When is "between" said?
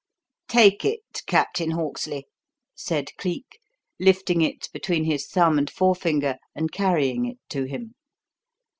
4.73-5.03